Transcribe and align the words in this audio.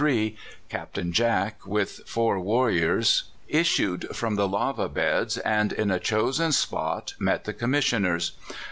1873, 0.03 0.79
CajDtain 0.79 1.11
Jack, 1.13 1.67
with 1.67 2.01
four 2.07 2.39
warriorr;, 2.39 3.03
l^i^ned 3.53 4.15
from 4.15 4.33
the 4.33 4.47
lava 4.47 4.89
beds, 4.89 5.37
and 5.37 5.71
in 5.71 5.91
a 5.91 5.99
chosen 5.99 6.51
spot 6.51 7.13
i^/t 7.21 7.43
the 7.43 7.53
com 7.53 7.69
missioners. 7.69 8.31